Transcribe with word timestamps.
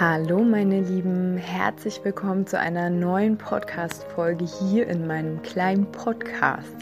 Hallo 0.00 0.44
meine 0.44 0.80
Lieben, 0.80 1.38
herzlich 1.38 2.04
willkommen 2.04 2.46
zu 2.46 2.56
einer 2.56 2.88
neuen 2.88 3.36
Podcast-Folge 3.36 4.44
hier 4.44 4.86
in 4.86 5.08
meinem 5.08 5.42
kleinen 5.42 5.90
Podcast. 5.90 6.76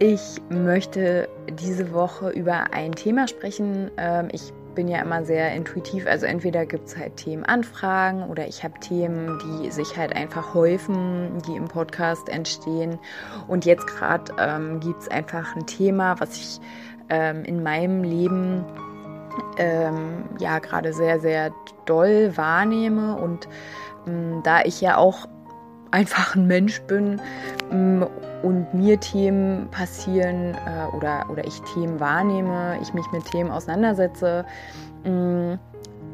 Ich 0.00 0.20
möchte 0.48 1.28
diese 1.48 1.92
Woche 1.92 2.30
über 2.30 2.72
ein 2.72 2.90
Thema 2.90 3.28
sprechen. 3.28 3.92
Ähm, 3.98 4.30
ich 4.32 4.52
bin 4.74 4.88
ja 4.88 5.00
immer 5.00 5.24
sehr 5.24 5.54
intuitiv, 5.54 6.08
also 6.08 6.26
entweder 6.26 6.66
gibt 6.66 6.88
es 6.88 6.96
halt 6.96 7.18
Themenanfragen 7.18 8.24
oder 8.24 8.48
ich 8.48 8.64
habe 8.64 8.74
Themen, 8.80 9.38
die 9.38 9.70
sich 9.70 9.96
halt 9.96 10.12
einfach 10.16 10.54
häufen, 10.54 11.40
die 11.46 11.54
im 11.54 11.68
Podcast 11.68 12.28
entstehen. 12.28 12.98
Und 13.46 13.64
jetzt 13.64 13.86
gerade 13.86 14.32
ähm, 14.40 14.80
gibt 14.80 15.02
es 15.02 15.08
einfach 15.08 15.54
ein 15.54 15.68
Thema, 15.68 16.18
was 16.18 16.36
ich 16.36 16.60
ähm, 17.10 17.44
in 17.44 17.62
meinem 17.62 18.02
Leben 18.02 18.64
ähm, 19.56 20.24
ja 20.38 20.58
gerade 20.58 20.92
sehr, 20.92 21.20
sehr 21.20 21.52
doll 21.86 22.36
wahrnehme. 22.36 23.16
Und 23.16 23.48
ähm, 24.06 24.40
da 24.44 24.62
ich 24.62 24.80
ja 24.80 24.96
auch 24.96 25.28
einfach 25.90 26.34
ein 26.34 26.46
Mensch 26.46 26.80
bin 26.82 27.20
ähm, 27.70 28.06
und 28.42 28.72
mir 28.74 29.00
Themen 29.00 29.68
passieren 29.70 30.54
äh, 30.54 30.96
oder, 30.96 31.26
oder 31.30 31.46
ich 31.46 31.60
Themen 31.74 31.98
wahrnehme, 32.00 32.78
ich 32.82 32.92
mich 32.94 33.06
mit 33.12 33.24
Themen 33.24 33.50
auseinandersetze, 33.50 34.44
ähm, 35.04 35.58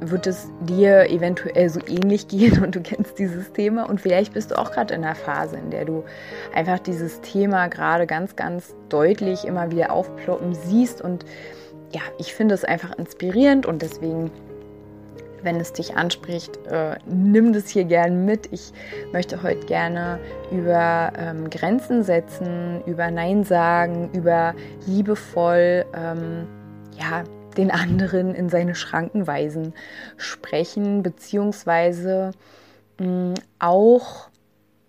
wird 0.00 0.26
es 0.26 0.50
dir 0.60 1.08
eventuell 1.10 1.68
so 1.68 1.80
ähnlich 1.86 2.28
gehen 2.28 2.62
und 2.64 2.74
du 2.74 2.80
kennst 2.80 3.18
dieses 3.18 3.52
Thema 3.52 3.88
und 3.88 4.00
vielleicht 4.00 4.34
bist 4.34 4.50
du 4.50 4.58
auch 4.58 4.72
gerade 4.72 4.94
in 4.94 5.04
einer 5.04 5.14
Phase, 5.14 5.56
in 5.56 5.70
der 5.70 5.84
du 5.84 6.04
einfach 6.54 6.78
dieses 6.78 7.20
Thema 7.20 7.68
gerade 7.68 8.06
ganz, 8.06 8.36
ganz 8.36 8.74
deutlich 8.88 9.44
immer 9.44 9.70
wieder 9.70 9.92
aufploppen 9.92 10.54
siehst 10.54 11.00
und 11.00 11.24
ja, 11.94 12.02
ich 12.18 12.34
finde 12.34 12.54
es 12.54 12.64
einfach 12.64 12.98
inspirierend 12.98 13.66
und 13.66 13.80
deswegen, 13.80 14.30
wenn 15.42 15.56
es 15.60 15.72
dich 15.72 15.96
anspricht, 15.96 16.58
äh, 16.66 16.96
nimm 17.06 17.52
das 17.52 17.68
hier 17.68 17.84
gern 17.84 18.24
mit. 18.24 18.52
Ich 18.52 18.72
möchte 19.12 19.42
heute 19.42 19.64
gerne 19.66 20.18
über 20.50 21.12
ähm, 21.16 21.48
Grenzen 21.50 22.02
setzen, 22.02 22.82
über 22.86 23.10
Nein 23.10 23.44
sagen, 23.44 24.10
über 24.12 24.54
liebevoll, 24.86 25.84
ähm, 25.94 26.48
ja, 26.98 27.22
den 27.56 27.70
anderen 27.70 28.34
in 28.34 28.48
seine 28.48 28.74
Schranken 28.74 29.28
weisen 29.28 29.74
sprechen, 30.16 31.04
beziehungsweise 31.04 32.32
mh, 32.98 33.06
mm, 33.06 33.34
auch, 33.60 34.28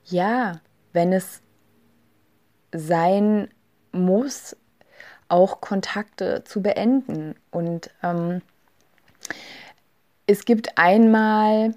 ja, 0.06 0.62
wenn 0.92 1.14
es 1.14 1.44
sein 2.74 3.50
muss, 3.92 4.58
auch 5.28 5.62
Kontakte 5.62 6.44
zu 6.44 6.62
beenden. 6.62 7.36
Und 7.52 7.90
ähm, 8.04 8.42
es 10.28 10.46
gibt 10.46 10.78
einmal 10.78 11.74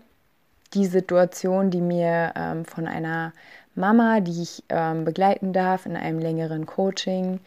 die 0.74 0.86
Situation, 0.86 1.70
die 1.70 1.80
mir 1.80 2.32
ähm, 2.36 2.64
von 2.64 2.86
einer 2.86 3.32
Mama, 3.74 4.20
die 4.20 4.42
ich 4.42 4.64
ähm, 4.68 5.04
begleiten 5.04 5.52
darf 5.52 5.86
in 5.86 5.96
einem 5.96 6.18
längeren 6.18 6.66
Coaching, 6.66 7.40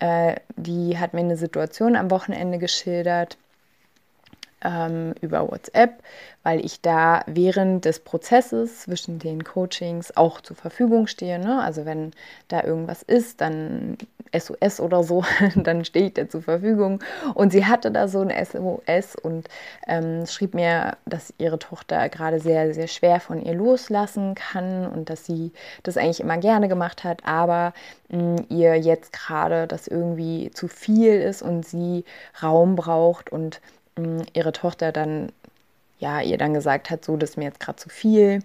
äh, 0.00 0.36
die 0.56 0.98
hat 0.98 1.14
mir 1.14 1.20
eine 1.20 1.36
Situation 1.36 1.96
am 1.96 2.10
Wochenende 2.10 2.58
geschildert 2.58 3.38
ähm, 4.62 5.14
über 5.20 5.48
WhatsApp, 5.50 6.02
weil 6.42 6.64
ich 6.64 6.80
da 6.80 7.22
während 7.26 7.84
des 7.84 8.00
Prozesses 8.00 8.82
zwischen 8.82 9.18
den 9.18 9.44
Coachings 9.44 10.16
auch 10.16 10.40
zur 10.40 10.56
Verfügung 10.56 11.06
stehe. 11.06 11.38
Ne? 11.38 11.62
Also 11.62 11.84
wenn 11.84 12.12
da 12.48 12.64
irgendwas 12.64 13.02
ist, 13.02 13.40
dann 13.40 13.98
SOS 14.36 14.80
oder 14.80 15.02
so, 15.02 15.24
dann 15.54 15.84
stehe 15.84 16.06
ich 16.06 16.14
da 16.14 16.28
zur 16.28 16.42
Verfügung. 16.42 17.00
Und 17.34 17.52
sie 17.52 17.66
hatte 17.66 17.90
da 17.90 18.08
so 18.08 18.20
ein 18.20 18.32
SOS 18.44 19.16
und 19.16 19.48
ähm, 19.86 20.26
schrieb 20.26 20.54
mir, 20.54 20.96
dass 21.06 21.32
ihre 21.38 21.58
Tochter 21.58 22.08
gerade 22.08 22.40
sehr, 22.40 22.74
sehr 22.74 22.88
schwer 22.88 23.20
von 23.20 23.42
ihr 23.42 23.54
loslassen 23.54 24.34
kann 24.34 24.86
und 24.86 25.10
dass 25.10 25.26
sie 25.26 25.52
das 25.82 25.96
eigentlich 25.96 26.20
immer 26.20 26.38
gerne 26.38 26.68
gemacht 26.68 27.04
hat, 27.04 27.24
aber 27.24 27.72
mh, 28.08 28.42
ihr 28.48 28.76
jetzt 28.76 29.12
gerade 29.12 29.66
das 29.66 29.86
irgendwie 29.86 30.50
zu 30.52 30.68
viel 30.68 31.14
ist 31.20 31.42
und 31.42 31.66
sie 31.66 32.04
Raum 32.42 32.76
braucht 32.76 33.30
und 33.30 33.60
mh, 33.96 34.24
ihre 34.34 34.52
Tochter 34.52 34.92
dann 34.92 35.32
ja 35.98 36.20
ihr 36.20 36.38
dann 36.38 36.54
gesagt 36.54 36.90
hat, 36.90 37.04
so 37.04 37.16
das 37.16 37.30
ist 37.30 37.36
mir 37.36 37.44
jetzt 37.44 37.60
gerade 37.60 37.76
zu 37.76 37.88
viel 37.88 38.40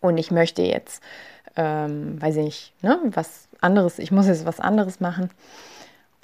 und 0.00 0.18
ich 0.18 0.30
möchte 0.30 0.62
jetzt 0.62 1.02
ähm, 1.56 2.20
weiß 2.20 2.36
ich 2.36 2.44
nicht, 2.44 2.82
ne, 2.82 3.00
was 3.06 3.45
anderes, 3.66 3.98
ich 3.98 4.12
muss 4.12 4.26
jetzt 4.26 4.46
was 4.46 4.60
anderes 4.60 5.00
machen. 5.00 5.30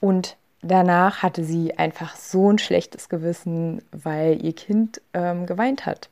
Und 0.00 0.36
danach 0.62 1.22
hatte 1.22 1.44
sie 1.44 1.76
einfach 1.76 2.16
so 2.16 2.50
ein 2.50 2.58
schlechtes 2.58 3.08
Gewissen, 3.08 3.82
weil 3.90 4.44
ihr 4.44 4.54
Kind 4.54 5.02
ähm, 5.12 5.46
geweint 5.46 5.84
hat. 5.84 6.08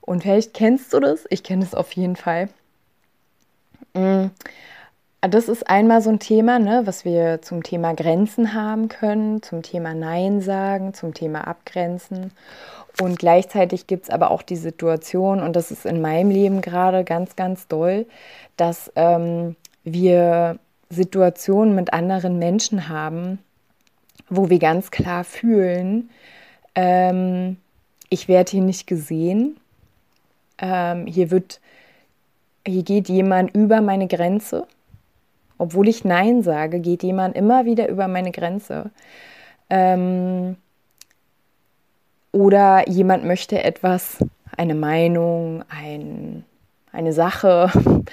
Und 0.00 0.22
vielleicht 0.22 0.54
kennst 0.54 0.92
du 0.94 1.00
das, 1.00 1.24
ich 1.30 1.42
kenne 1.42 1.64
es 1.64 1.74
auf 1.74 1.92
jeden 1.92 2.16
Fall. 2.16 2.48
Mm, 3.94 4.26
das 5.20 5.48
ist 5.48 5.68
einmal 5.68 6.02
so 6.02 6.10
ein 6.10 6.18
Thema, 6.18 6.58
ne, 6.58 6.82
was 6.84 7.04
wir 7.04 7.42
zum 7.42 7.62
Thema 7.62 7.94
Grenzen 7.94 8.54
haben 8.54 8.88
können, 8.88 9.42
zum 9.42 9.62
Thema 9.62 9.94
Nein 9.94 10.40
sagen, 10.40 10.94
zum 10.94 11.14
Thema 11.14 11.46
Abgrenzen. 11.46 12.32
Und 13.00 13.18
gleichzeitig 13.18 13.86
gibt 13.86 14.04
es 14.04 14.10
aber 14.10 14.30
auch 14.32 14.42
die 14.42 14.56
Situation, 14.56 15.40
und 15.40 15.54
das 15.54 15.70
ist 15.70 15.86
in 15.86 16.00
meinem 16.00 16.30
Leben 16.30 16.60
gerade 16.60 17.04
ganz, 17.04 17.36
ganz 17.36 17.68
doll, 17.68 18.06
dass 18.56 18.92
ähm, 18.96 19.56
wir 19.84 20.58
Situationen 20.90 21.74
mit 21.74 21.92
anderen 21.92 22.38
Menschen 22.38 22.88
haben, 22.88 23.38
wo 24.28 24.50
wir 24.50 24.58
ganz 24.58 24.90
klar 24.90 25.24
fühlen, 25.24 26.10
ähm, 26.74 27.56
ich 28.08 28.28
werde 28.28 28.50
hier 28.50 28.62
nicht 28.62 28.86
gesehen, 28.86 29.56
ähm, 30.58 31.06
hier 31.06 31.30
wird, 31.30 31.60
hier 32.66 32.82
geht 32.82 33.08
jemand 33.08 33.54
über 33.54 33.80
meine 33.80 34.06
Grenze, 34.06 34.66
obwohl 35.58 35.88
ich 35.88 36.04
Nein 36.04 36.42
sage, 36.42 36.80
geht 36.80 37.02
jemand 37.02 37.36
immer 37.36 37.64
wieder 37.64 37.88
über 37.88 38.08
meine 38.08 38.32
Grenze. 38.32 38.90
Ähm, 39.70 40.56
oder 42.32 42.88
jemand 42.88 43.24
möchte 43.24 43.62
etwas, 43.62 44.18
eine 44.56 44.74
Meinung, 44.74 45.64
ein, 45.68 46.44
eine 46.92 47.12
Sache. 47.12 47.70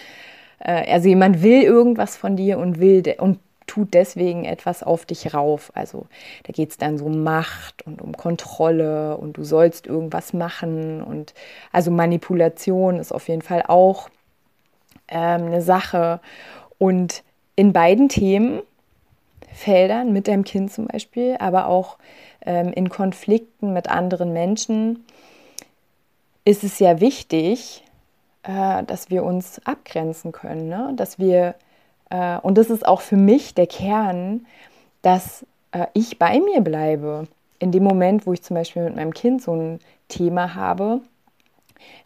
Äh, 0.59 0.91
also 0.91 1.09
jemand 1.09 1.41
will 1.41 1.63
irgendwas 1.63 2.17
von 2.17 2.35
dir 2.35 2.59
und 2.59 2.79
will 2.79 3.03
und 3.19 3.39
tut 3.69 3.93
deswegen 3.93 4.45
etwas 4.45 4.83
auf 4.83 5.05
dich 5.05 5.33
rauf. 5.33 5.71
Also 5.75 6.07
da 6.43 6.51
geht 6.51 6.71
es 6.71 6.77
dann 6.77 6.97
so 6.97 7.05
um 7.05 7.23
Macht 7.23 7.85
und 7.85 8.01
um 8.01 8.17
Kontrolle 8.17 9.17
und 9.17 9.37
du 9.37 9.43
sollst 9.43 9.87
irgendwas 9.87 10.33
machen. 10.33 11.03
Und 11.03 11.33
also 11.71 11.91
Manipulation 11.91 12.99
ist 12.99 13.11
auf 13.11 13.27
jeden 13.27 13.43
Fall 13.43 13.63
auch 13.67 14.09
ähm, 15.07 15.45
eine 15.45 15.61
Sache. 15.61 16.19
Und 16.79 17.23
in 17.55 17.73
beiden 17.73 18.09
Themenfeldern, 18.09 20.11
mit 20.11 20.27
deinem 20.27 20.43
Kind 20.43 20.73
zum 20.73 20.87
Beispiel, 20.87 21.35
aber 21.39 21.67
auch 21.67 21.97
ähm, 22.45 22.73
in 22.73 22.89
Konflikten 22.89 23.73
mit 23.73 23.89
anderen 23.89 24.33
Menschen, 24.33 25.05
ist 26.43 26.63
es 26.63 26.79
ja 26.79 26.99
wichtig, 26.99 27.83
äh, 28.43 28.83
dass 28.83 29.09
wir 29.09 29.23
uns 29.23 29.61
abgrenzen 29.65 30.31
können, 30.31 30.69
ne? 30.69 30.93
dass 30.95 31.19
wir, 31.19 31.55
äh, 32.09 32.37
und 32.39 32.57
das 32.57 32.69
ist 32.69 32.85
auch 32.85 33.01
für 33.01 33.17
mich 33.17 33.53
der 33.53 33.67
Kern, 33.67 34.45
dass 35.01 35.45
äh, 35.71 35.87
ich 35.93 36.19
bei 36.19 36.39
mir 36.39 36.61
bleibe. 36.61 37.27
In 37.59 37.71
dem 37.71 37.83
Moment, 37.83 38.25
wo 38.25 38.33
ich 38.33 38.41
zum 38.41 38.55
Beispiel 38.55 38.83
mit 38.83 38.95
meinem 38.95 39.13
Kind 39.13 39.41
so 39.41 39.53
ein 39.53 39.79
Thema 40.07 40.55
habe, 40.55 41.01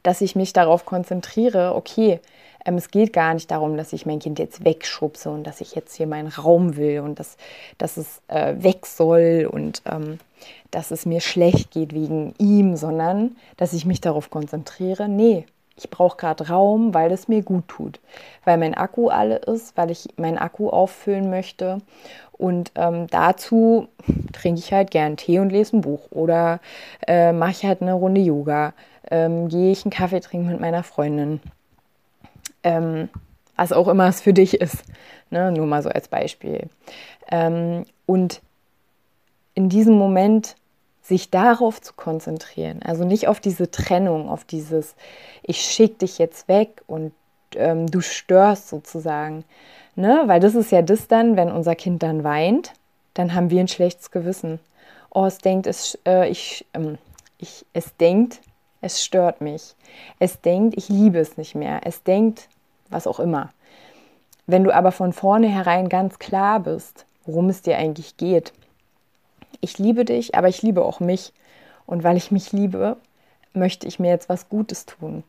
dass 0.01 0.21
ich 0.21 0.35
mich 0.35 0.53
darauf 0.53 0.85
konzentriere, 0.85 1.75
okay, 1.75 2.19
ähm, 2.65 2.75
es 2.75 2.89
geht 2.89 3.13
gar 3.13 3.33
nicht 3.33 3.51
darum, 3.51 3.77
dass 3.77 3.93
ich 3.93 4.05
mein 4.05 4.19
Kind 4.19 4.39
jetzt 4.39 4.63
wegschubse 4.63 5.29
und 5.29 5.43
dass 5.45 5.61
ich 5.61 5.75
jetzt 5.75 5.95
hier 5.95 6.07
meinen 6.07 6.29
Raum 6.29 6.75
will 6.75 7.01
und 7.01 7.19
dass, 7.19 7.37
dass 7.77 7.97
es 7.97 8.21
äh, 8.27 8.55
weg 8.57 8.85
soll 8.85 9.49
und 9.51 9.81
ähm, 9.85 10.19
dass 10.71 10.91
es 10.91 11.05
mir 11.05 11.21
schlecht 11.21 11.71
geht 11.71 11.93
wegen 11.93 12.33
ihm, 12.37 12.75
sondern 12.75 13.35
dass 13.57 13.73
ich 13.73 13.85
mich 13.85 14.01
darauf 14.01 14.29
konzentriere, 14.29 15.07
nee, 15.07 15.45
ich 15.75 15.89
brauche 15.89 16.17
gerade 16.17 16.49
Raum, 16.49 16.93
weil 16.93 17.11
es 17.11 17.27
mir 17.27 17.41
gut 17.41 17.67
tut, 17.67 17.99
weil 18.45 18.57
mein 18.57 18.75
Akku 18.75 19.09
alle 19.09 19.37
ist, 19.37 19.75
weil 19.75 19.91
ich 19.91 20.07
meinen 20.17 20.37
Akku 20.37 20.69
auffüllen 20.69 21.29
möchte. 21.29 21.79
Und 22.31 22.71
ähm, 22.75 23.07
dazu 23.07 23.87
trinke 24.33 24.59
ich 24.59 24.73
halt 24.73 24.91
gern 24.91 25.17
Tee 25.17 25.39
und 25.39 25.49
lese 25.49 25.77
ein 25.77 25.81
Buch 25.81 26.11
oder 26.11 26.59
äh, 27.07 27.31
mache 27.31 27.51
ich 27.51 27.65
halt 27.65 27.81
eine 27.81 27.93
Runde 27.93 28.21
Yoga, 28.21 28.73
ähm, 29.09 29.47
gehe 29.49 29.71
ich 29.71 29.85
einen 29.85 29.91
Kaffee 29.91 30.19
trinken 30.19 30.47
mit 30.47 30.59
meiner 30.59 30.83
Freundin. 30.83 31.39
Ähm, 32.63 33.09
was 33.55 33.71
auch 33.71 33.87
immer 33.87 34.07
es 34.07 34.21
für 34.21 34.33
dich 34.33 34.59
ist. 34.59 34.83
Ne? 35.29 35.51
Nur 35.51 35.65
mal 35.65 35.81
so 35.83 35.89
als 35.89 36.07
Beispiel. 36.07 36.69
Ähm, 37.31 37.85
und 38.05 38.41
in 39.55 39.69
diesem 39.69 39.95
Moment 39.95 40.55
sich 41.03 41.29
darauf 41.29 41.81
zu 41.81 41.93
konzentrieren, 41.93 42.81
also 42.81 43.03
nicht 43.03 43.27
auf 43.27 43.41
diese 43.41 43.69
Trennung, 43.69 44.29
auf 44.29 44.45
dieses, 44.45 44.95
ich 45.41 45.59
schicke 45.59 45.99
dich 45.99 46.17
jetzt 46.17 46.47
weg 46.47 46.81
und 46.87 47.11
ähm, 47.55 47.87
du 47.87 47.99
störst 47.99 48.69
sozusagen, 48.69 49.43
ne? 49.95 50.23
weil 50.27 50.39
das 50.39 50.55
ist 50.55 50.71
ja 50.71 50.81
das 50.81 51.09
dann, 51.09 51.35
wenn 51.35 51.51
unser 51.51 51.75
Kind 51.75 52.03
dann 52.03 52.23
weint, 52.23 52.71
dann 53.13 53.35
haben 53.35 53.49
wir 53.49 53.59
ein 53.59 53.67
schlechtes 53.67 54.11
Gewissen. 54.11 54.59
Oh, 55.11 55.25
es 55.25 55.39
denkt, 55.39 55.67
es, 55.67 55.99
äh, 56.07 56.29
ich, 56.29 56.65
ähm, 56.73 56.97
ich, 57.37 57.65
es 57.73 57.95
denkt, 57.97 58.39
es 58.81 59.03
stört 59.03 59.41
mich. 59.41 59.75
Es 60.19 60.41
denkt, 60.41 60.75
ich 60.77 60.87
liebe 60.89 61.19
es 61.19 61.37
nicht 61.37 61.53
mehr. 61.53 61.81
Es 61.83 62.03
denkt, 62.03 62.47
was 62.89 63.07
auch 63.07 63.19
immer. 63.19 63.49
Wenn 64.47 64.63
du 64.63 64.73
aber 64.73 64.91
von 64.91 65.13
vornherein 65.13 65.89
ganz 65.89 66.17
klar 66.17 66.61
bist, 66.61 67.05
worum 67.25 67.49
es 67.49 67.61
dir 67.61 67.77
eigentlich 67.77 68.17
geht, 68.17 68.53
ich 69.61 69.77
liebe 69.77 70.05
dich, 70.05 70.35
aber 70.35 70.47
ich 70.47 70.61
liebe 70.61 70.83
auch 70.83 70.99
mich. 70.99 71.33
Und 71.85 72.03
weil 72.03 72.17
ich 72.17 72.31
mich 72.31 72.51
liebe, 72.51 72.97
möchte 73.53 73.87
ich 73.87 73.99
mir 73.99 74.09
jetzt 74.09 74.29
was 74.29 74.49
Gutes 74.49 74.85
tun. 74.85 75.23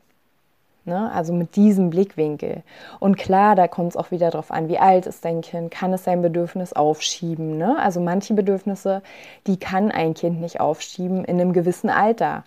Ne? 0.87 1.11
Also 1.13 1.33
mit 1.33 1.57
diesem 1.57 1.91
Blickwinkel. 1.91 2.63
Und 3.01 3.17
klar, 3.17 3.57
da 3.57 3.69
kommt 3.69 3.91
es 3.91 3.97
auch 3.97 4.11
wieder 4.11 4.31
darauf 4.31 4.51
an, 4.51 4.69
wie 4.69 4.79
alt 4.79 5.07
ist 5.07 5.25
dein 5.25 5.41
Kind, 5.41 5.71
kann 5.71 5.93
es 5.95 6.05
sein 6.05 6.21
Bedürfnis 6.21 6.75
aufschieben. 6.75 7.57
Ne? 7.57 7.79
Also 7.79 8.01
manche 8.01 8.35
Bedürfnisse, 8.35 9.03
die 9.47 9.57
kann 9.59 9.91
ein 9.91 10.13
Kind 10.13 10.41
nicht 10.41 10.61
aufschieben 10.61 11.25
in 11.25 11.41
einem 11.41 11.55
gewissen 11.55 11.89
Alter. 11.89 12.45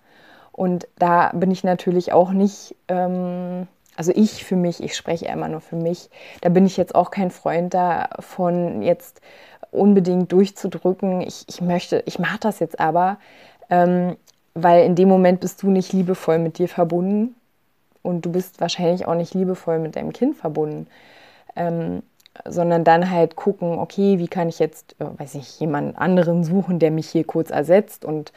Und 0.52 0.88
da 1.00 1.32
bin 1.34 1.50
ich 1.50 1.64
natürlich 1.64 2.14
auch 2.14 2.32
nicht, 2.32 2.76
ähm, 2.90 3.68
also 3.96 4.12
ich 4.14 4.46
für 4.46 4.56
mich, 4.56 4.84
ich 4.84 4.96
spreche 4.96 5.26
immer 5.26 5.48
nur 5.48 5.62
für 5.62 5.76
mich, 5.76 6.10
da 6.42 6.50
bin 6.50 6.66
ich 6.68 6.78
jetzt 6.78 6.94
auch 6.94 7.10
kein 7.10 7.32
Freund 7.32 7.74
davon, 7.74 8.84
jetzt 8.84 9.22
unbedingt 9.72 10.32
durchzudrücken. 10.32 11.22
Ich, 11.22 11.46
ich 11.48 11.62
möchte, 11.62 12.04
ich 12.06 12.20
mache 12.20 12.40
das 12.40 12.60
jetzt 12.60 12.80
aber, 12.80 13.18
ähm, 13.70 14.16
weil 14.54 14.86
in 14.86 14.96
dem 14.96 15.10
Moment 15.10 15.40
bist 15.40 15.62
du 15.64 15.70
nicht 15.70 15.94
liebevoll 15.94 16.40
mit 16.40 16.58
dir 16.58 16.68
verbunden 16.68 17.36
und 18.02 18.26
du 18.26 18.32
bist 18.32 18.60
wahrscheinlich 18.62 19.06
auch 19.06 19.16
nicht 19.16 19.34
liebevoll 19.34 19.80
mit 19.80 19.96
deinem 19.96 20.14
Kind 20.14 20.36
verbunden. 20.36 20.88
Ähm, 21.56 22.02
sondern 22.46 22.84
dann 22.84 23.10
halt 23.10 23.36
gucken, 23.36 23.80
okay, 23.80 24.20
wie 24.20 24.28
kann 24.28 24.50
ich 24.50 24.60
jetzt, 24.60 24.96
äh, 25.00 25.06
weiß 25.18 25.36
ich, 25.36 25.60
jemand 25.60 25.98
anderen 25.98 26.44
suchen, 26.44 26.80
der 26.80 26.92
mich 26.92 27.10
hier 27.10 27.24
kurz 27.24 27.50
ersetzt 27.50 28.06
und 28.06 28.32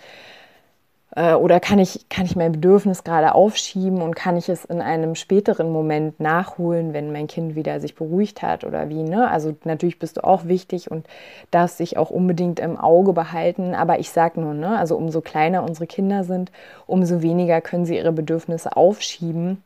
äh, 1.17 1.35
oder 1.35 1.61
kann 1.61 1.79
ich, 1.79 2.09
kann 2.09 2.27
ich 2.27 2.37
mein 2.37 2.53
Bedürfnis 2.53 3.05
gerade 3.05 3.35
aufschieben 3.35 4.03
und 4.03 4.15
kann 4.15 4.37
ich 4.37 4.49
es 4.49 4.65
in 4.65 4.81
einem 4.81 5.15
späteren 5.15 5.73
Moment 5.73 6.21
nachholen, 6.21 6.93
wenn 6.93 7.12
mein 7.12 7.27
Kind 7.27 7.55
wieder 7.55 7.81
sich 7.81 7.95
beruhigt 7.95 8.43
hat 8.43 8.65
oder 8.65 8.89
wie? 8.89 9.03
Ne? 9.03 9.29
Also 9.29 9.57
natürlich 9.65 9.99
bist 9.99 10.19
du 10.19 10.25
auch 10.25 10.47
wichtig 10.47 10.91
und 10.91 11.07
darfst 11.51 11.81
dich 11.81 11.97
auch 11.97 12.11
unbedingt 12.11 12.61
im 12.61 12.77
Auge 12.77 13.12
behalten. 13.12 13.75
Aber 13.75 13.99
ich 13.99 14.11
sage 14.11 14.41
nur, 14.41 14.55
ne? 14.55 14.79
also 14.79 14.97
umso 14.97 15.21
kleiner 15.21 15.65
unsere 15.65 15.87
Kinder 15.87 16.25
sind, 16.25 16.53
umso 16.87 17.23
weniger 17.23 17.61
können 17.61 17.87
sie 17.87 17.97
ihre 17.97 18.12
Bedürfnisse 18.12 18.77
aufschieben 18.77 19.62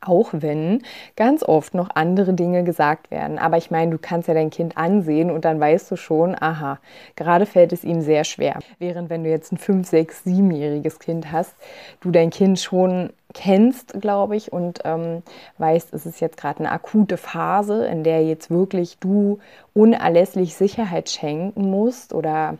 auch 0.00 0.30
wenn 0.32 0.82
ganz 1.16 1.42
oft 1.42 1.74
noch 1.74 1.90
andere 1.94 2.32
Dinge 2.32 2.64
gesagt 2.64 3.10
werden. 3.10 3.38
Aber 3.38 3.58
ich 3.58 3.70
meine, 3.70 3.90
du 3.90 3.98
kannst 3.98 4.28
ja 4.28 4.34
dein 4.34 4.50
Kind 4.50 4.76
ansehen 4.76 5.30
und 5.30 5.44
dann 5.44 5.60
weißt 5.60 5.90
du 5.90 5.96
schon, 5.96 6.34
aha, 6.40 6.78
gerade 7.16 7.46
fällt 7.46 7.72
es 7.72 7.84
ihm 7.84 8.00
sehr 8.00 8.24
schwer. 8.24 8.58
Während 8.78 9.10
wenn 9.10 9.24
du 9.24 9.30
jetzt 9.30 9.52
ein 9.52 9.58
5, 9.58 9.86
6, 9.86 10.26
7-jähriges 10.26 10.98
Kind 10.98 11.30
hast, 11.32 11.54
du 12.00 12.10
dein 12.10 12.30
Kind 12.30 12.58
schon 12.58 13.10
kennst, 13.34 14.00
glaube 14.00 14.36
ich, 14.36 14.52
und 14.52 14.80
ähm, 14.84 15.22
weißt, 15.58 15.92
es 15.94 16.06
ist 16.06 16.20
jetzt 16.20 16.36
gerade 16.36 16.60
eine 16.60 16.72
akute 16.72 17.16
Phase, 17.16 17.86
in 17.86 18.02
der 18.02 18.24
jetzt 18.24 18.50
wirklich 18.50 18.98
du 18.98 19.38
unerlässlich 19.74 20.56
Sicherheit 20.56 21.10
schenken 21.10 21.70
musst 21.70 22.12
oder 22.12 22.56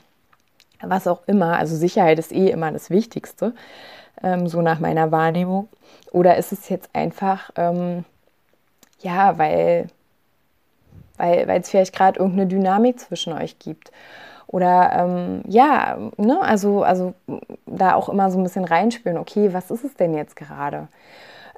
was 0.83 1.07
auch 1.07 1.23
immer. 1.27 1.59
Also 1.59 1.77
Sicherheit 1.77 2.19
ist 2.19 2.33
eh 2.33 2.51
immer 2.51 2.73
das 2.73 2.91
Wichtigste, 2.91 3.55
ähm, 4.23 4.47
so 4.49 4.63
nach 4.63 4.81
meiner 4.81 5.11
Wahrnehmung. 5.13 5.69
Oder 6.13 6.37
ist 6.37 6.53
es 6.53 6.69
jetzt 6.69 6.91
einfach, 6.93 7.51
ähm, 7.57 8.05
ja, 9.01 9.39
weil 9.39 9.89
weil 11.21 11.61
es 11.61 11.71
vielleicht 11.71 11.95
gerade 11.95 12.19
irgendeine 12.19 12.49
Dynamik 12.49 12.99
zwischen 12.99 13.33
euch 13.33 13.59
gibt. 13.59 13.93
Oder 14.47 14.91
ähm, 14.93 15.43
ja, 15.47 15.97
ne, 16.17 16.41
also, 16.43 16.83
also 16.83 17.15
da 17.67 17.95
auch 17.95 18.09
immer 18.09 18.31
so 18.31 18.39
ein 18.39 18.43
bisschen 18.43 18.65
reinspüren, 18.65 19.19
okay, 19.19 19.53
was 19.53 19.71
ist 19.71 19.85
es 19.85 19.95
denn 19.95 20.15
jetzt 20.15 20.35
gerade? 20.35 20.89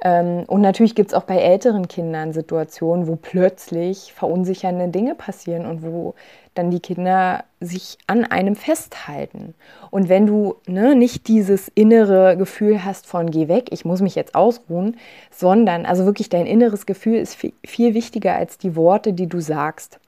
Ähm, 0.05 0.45
und 0.49 0.61
natürlich 0.61 0.95
gibt 0.95 1.11
es 1.11 1.15
auch 1.15 1.23
bei 1.23 1.39
älteren 1.39 1.87
Kindern 1.87 2.33
Situationen, 2.33 3.07
wo 3.07 3.17
plötzlich 3.17 4.13
verunsichernde 4.13 4.89
Dinge 4.89 5.15
passieren 5.15 5.65
und 5.65 5.83
wo 5.83 6.15
dann 6.55 6.71
die 6.71 6.81
Kinder 6.81 7.45
sich 7.61 7.97
an 8.09 8.25
einem 8.25 8.57
festhalten. 8.57 9.55
Und 9.91 10.09
wenn 10.09 10.27
du 10.27 10.57
ne, 10.67 10.97
nicht 10.97 11.29
dieses 11.29 11.69
innere 11.75 12.37
Gefühl 12.37 12.85
hast 12.85 13.07
von 13.07 13.31
geh 13.31 13.49
weg, 13.49 13.69
ich 13.71 13.85
muss 13.85 14.03
mich 14.03 14.17
jetzt 14.17 14.35
ausruhen, 14.35 14.97
sondern 15.31 15.87
also 15.87 16.05
wirklich 16.05 16.29
dein 16.29 16.47
inneres 16.47 16.85
Gefühl 16.85 17.17
ist 17.17 17.37
viel, 17.37 17.53
viel 17.65 17.95
wichtiger 17.95 18.35
als 18.35 18.59
die 18.59 18.75
Worte, 18.75 19.13
die 19.13 19.29
du 19.29 19.41
sagst. 19.41 20.01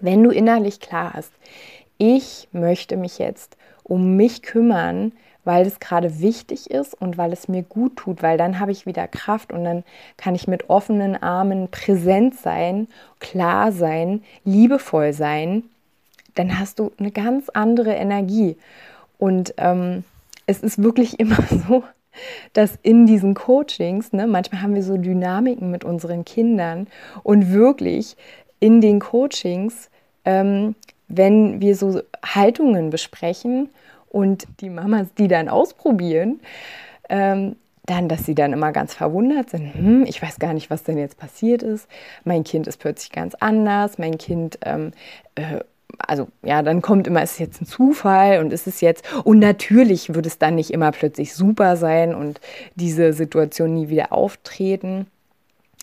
Wenn 0.00 0.22
du 0.22 0.30
innerlich 0.30 0.80
klar 0.80 1.12
hast, 1.12 1.32
ich 1.98 2.48
möchte 2.52 2.96
mich 2.96 3.18
jetzt 3.18 3.56
um 3.84 4.16
mich 4.16 4.42
kümmern, 4.42 5.12
weil 5.44 5.66
es 5.66 5.80
gerade 5.80 6.20
wichtig 6.20 6.70
ist 6.70 7.00
und 7.00 7.18
weil 7.18 7.32
es 7.32 7.48
mir 7.48 7.62
gut 7.62 7.96
tut, 7.96 8.22
weil 8.22 8.38
dann 8.38 8.58
habe 8.58 8.72
ich 8.72 8.86
wieder 8.86 9.06
Kraft 9.08 9.52
und 9.52 9.64
dann 9.64 9.84
kann 10.16 10.34
ich 10.34 10.48
mit 10.48 10.70
offenen 10.70 11.22
Armen 11.22 11.68
präsent 11.70 12.36
sein, 12.36 12.88
klar 13.20 13.72
sein, 13.72 14.22
liebevoll 14.44 15.12
sein. 15.12 15.64
Dann 16.34 16.58
hast 16.58 16.78
du 16.78 16.92
eine 16.98 17.10
ganz 17.10 17.48
andere 17.50 17.92
Energie. 17.92 18.56
Und 19.18 19.54
ähm, 19.58 20.04
es 20.46 20.60
ist 20.60 20.82
wirklich 20.82 21.18
immer 21.20 21.38
so, 21.66 21.84
dass 22.52 22.78
in 22.82 23.06
diesen 23.06 23.34
Coachings, 23.34 24.12
ne, 24.12 24.26
manchmal 24.26 24.62
haben 24.62 24.74
wir 24.74 24.82
so 24.82 24.96
Dynamiken 24.96 25.70
mit 25.70 25.84
unseren 25.84 26.24
Kindern 26.24 26.86
und 27.22 27.52
wirklich 27.52 28.16
in 28.60 28.80
den 28.80 29.00
Coachings, 29.00 29.90
ähm, 30.24 30.74
wenn 31.08 31.60
wir 31.60 31.76
so 31.76 32.00
Haltungen 32.24 32.90
besprechen 32.90 33.68
und 34.14 34.46
die 34.60 34.70
Mamas, 34.70 35.12
die 35.18 35.26
dann 35.26 35.48
ausprobieren, 35.48 36.40
ähm, 37.08 37.56
dann, 37.84 38.08
dass 38.08 38.24
sie 38.24 38.36
dann 38.36 38.52
immer 38.52 38.70
ganz 38.70 38.94
verwundert 38.94 39.50
sind, 39.50 39.74
hm, 39.74 40.06
ich 40.06 40.22
weiß 40.22 40.38
gar 40.38 40.54
nicht, 40.54 40.70
was 40.70 40.84
denn 40.84 40.96
jetzt 40.96 41.18
passiert 41.18 41.64
ist. 41.64 41.88
Mein 42.22 42.44
Kind 42.44 42.68
ist 42.68 42.78
plötzlich 42.78 43.10
ganz 43.10 43.34
anders. 43.34 43.98
Mein 43.98 44.16
Kind, 44.16 44.60
ähm, 44.64 44.92
äh, 45.34 45.58
also 45.98 46.28
ja, 46.42 46.62
dann 46.62 46.80
kommt 46.80 47.08
immer, 47.08 47.24
ist 47.24 47.32
es 47.32 47.38
jetzt 47.40 47.60
ein 47.60 47.66
Zufall 47.66 48.38
und 48.38 48.52
ist 48.52 48.68
es 48.68 48.80
jetzt, 48.80 49.04
und 49.24 49.40
natürlich 49.40 50.14
wird 50.14 50.26
es 50.26 50.38
dann 50.38 50.54
nicht 50.54 50.70
immer 50.70 50.92
plötzlich 50.92 51.34
super 51.34 51.76
sein 51.76 52.14
und 52.14 52.40
diese 52.76 53.12
Situation 53.12 53.74
nie 53.74 53.88
wieder 53.88 54.12
auftreten. 54.12 55.08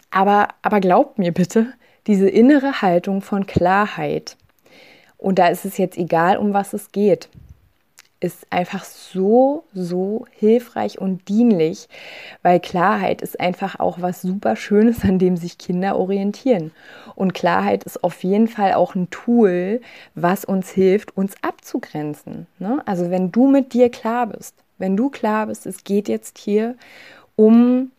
Aber, 0.09 0.47
aber 0.61 0.79
glaubt 0.79 1.19
mir 1.19 1.33
bitte, 1.33 1.73
diese 2.07 2.29
innere 2.29 2.81
Haltung 2.81 3.21
von 3.21 3.45
Klarheit, 3.45 4.37
und 5.17 5.37
da 5.37 5.47
ist 5.49 5.65
es 5.65 5.77
jetzt 5.77 5.97
egal, 5.97 6.37
um 6.37 6.53
was 6.53 6.73
es 6.73 6.93
geht 6.93 7.29
ist 8.21 8.45
einfach 8.51 8.83
so, 8.83 9.63
so 9.73 10.25
hilfreich 10.31 10.99
und 10.99 11.27
dienlich, 11.27 11.89
weil 12.43 12.59
Klarheit 12.59 13.21
ist 13.21 13.39
einfach 13.39 13.79
auch 13.79 13.99
was 13.99 14.21
super 14.21 14.55
Schönes, 14.55 15.03
an 15.03 15.19
dem 15.19 15.35
sich 15.35 15.57
Kinder 15.57 15.97
orientieren. 15.97 16.71
Und 17.15 17.33
Klarheit 17.33 17.83
ist 17.83 18.03
auf 18.03 18.23
jeden 18.23 18.47
Fall 18.47 18.73
auch 18.73 18.95
ein 18.95 19.09
Tool, 19.09 19.81
was 20.13 20.45
uns 20.45 20.69
hilft, 20.69 21.17
uns 21.17 21.33
abzugrenzen. 21.41 22.47
Ne? 22.59 22.81
Also 22.85 23.09
wenn 23.09 23.31
du 23.31 23.47
mit 23.47 23.73
dir 23.73 23.89
klar 23.89 24.27
bist, 24.27 24.55
wenn 24.77 24.95
du 24.95 25.09
klar 25.09 25.47
bist, 25.47 25.65
es 25.65 25.83
geht 25.83 26.07
jetzt 26.07 26.37
hier 26.37 26.75
um 27.35 27.91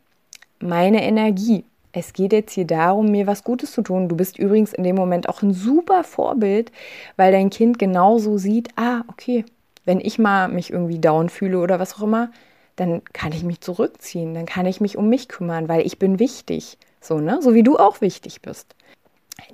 meine 0.61 1.03
Energie. 1.03 1.65
Es 1.93 2.13
geht 2.13 2.33
jetzt 2.33 2.53
hier 2.53 2.67
darum, 2.67 3.11
mir 3.11 3.27
was 3.27 3.45
Gutes 3.45 3.73
zu 3.73 3.83
tun. 3.83 4.09
Du 4.09 4.17
bist 4.17 4.39
übrigens 4.39 4.73
in 4.73 4.85
dem 4.85 4.97
Moment 4.97 5.29
auch 5.29 5.43
ein 5.43 5.53
super 5.53 6.05
Vorbild, 6.05 6.73
weil 7.17 7.33
dein 7.33 7.51
Kind 7.51 7.79
genauso 7.79 8.39
sieht, 8.39 8.71
ah, 8.77 9.03
okay, 9.09 9.45
wenn 9.85 10.01
ich 10.01 10.19
mal 10.19 10.49
mich 10.49 10.71
irgendwie 10.71 10.99
down 10.99 11.29
fühle 11.29 11.59
oder 11.59 11.79
was 11.79 11.95
auch 11.95 12.03
immer, 12.03 12.31
dann 12.77 13.03
kann 13.13 13.33
ich 13.33 13.43
mich 13.43 13.61
zurückziehen, 13.61 14.35
dann 14.35 14.47
kann 14.47 14.67
ich 14.67 14.81
mich 14.81 14.97
um 14.97 15.09
mich 15.09 15.29
kümmern, 15.29 15.69
weil 15.69 15.87
ich 15.87 15.99
bin 15.99 16.19
wichtig. 16.19 16.79
So, 17.01 17.19
ne? 17.19 17.41
So 17.43 17.55
wie 17.55 17.63
du 17.63 17.77
auch 17.77 18.01
wichtig 18.01 18.43
bist. 18.43 18.75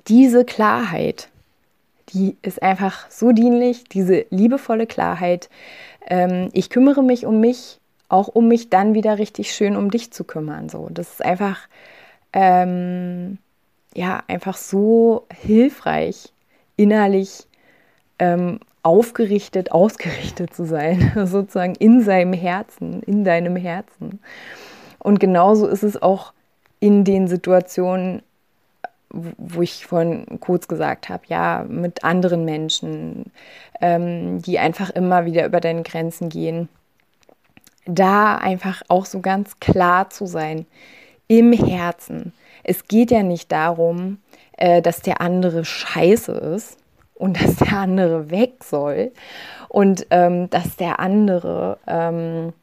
Diese 0.07 0.45
Klarheit, 0.45 1.29
die 2.09 2.37
ist 2.41 2.61
einfach 2.61 3.09
so 3.09 3.31
dienlich, 3.31 3.83
diese 3.85 4.25
liebevolle 4.29 4.87
Klarheit. 4.87 5.49
Ähm, 6.07 6.49
ich 6.53 6.69
kümmere 6.69 7.03
mich 7.03 7.25
um 7.25 7.39
mich, 7.39 7.79
auch 8.07 8.27
um 8.27 8.47
mich 8.47 8.69
dann 8.69 8.93
wieder 8.93 9.17
richtig 9.17 9.53
schön 9.53 9.75
um 9.75 9.91
dich 9.91 10.11
zu 10.11 10.23
kümmern. 10.23 10.69
So, 10.69 10.87
das 10.89 11.13
ist 11.13 11.25
einfach, 11.25 11.67
ähm, 12.33 13.37
ja, 13.95 14.23
einfach 14.27 14.57
so 14.57 15.25
hilfreich, 15.33 16.31
innerlich 16.77 17.47
ähm, 18.19 18.59
aufgerichtet, 18.83 19.71
ausgerichtet 19.71 20.53
zu 20.53 20.65
sein, 20.65 21.11
sozusagen 21.25 21.75
in 21.75 22.01
seinem 22.01 22.33
Herzen, 22.33 23.01
in 23.03 23.23
deinem 23.23 23.55
Herzen. 23.55 24.19
Und 24.99 25.19
genauso 25.19 25.67
ist 25.67 25.83
es 25.83 26.01
auch 26.01 26.33
in 26.79 27.03
den 27.03 27.27
Situationen, 27.27 28.21
wo 29.11 29.61
ich 29.61 29.85
vorhin 29.85 30.39
kurz 30.39 30.67
gesagt 30.67 31.09
habe, 31.09 31.23
ja, 31.27 31.65
mit 31.67 32.03
anderen 32.03 32.45
Menschen, 32.45 33.31
ähm, 33.81 34.41
die 34.41 34.59
einfach 34.59 34.91
immer 34.91 35.25
wieder 35.25 35.45
über 35.45 35.59
deine 35.59 35.81
Grenzen 35.81 36.29
gehen, 36.29 36.69
da 37.85 38.35
einfach 38.35 38.83
auch 38.87 39.05
so 39.05 39.19
ganz 39.19 39.59
klar 39.59 40.09
zu 40.09 40.27
sein 40.27 40.67
im 41.27 41.53
Herzen. 41.53 42.33
Es 42.63 42.87
geht 42.87 43.09
ja 43.09 43.23
nicht 43.23 43.51
darum, 43.51 44.19
äh, 44.57 44.81
dass 44.81 45.01
der 45.01 45.21
andere 45.21 45.65
scheiße 45.65 46.33
ist 46.33 46.78
und 47.19 47.39
dass 47.39 47.57
der 47.57 47.73
andere 47.73 48.31
weg 48.31 48.63
soll 48.63 49.11
und 49.67 50.07
ähm, 50.09 50.49
dass 50.49 50.77
der 50.77 50.99
andere 50.99 51.77
ähm, 51.85 52.53